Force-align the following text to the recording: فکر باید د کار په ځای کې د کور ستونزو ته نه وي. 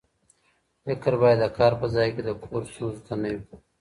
فکر 0.83 1.11
باید 1.21 1.39
د 1.43 1.45
کار 1.57 1.73
په 1.81 1.85
ځای 1.95 2.09
کې 2.15 2.21
د 2.25 2.29
کور 2.43 2.61
ستونزو 2.71 3.01
ته 3.07 3.13
نه 3.21 3.29
وي. 3.33 3.39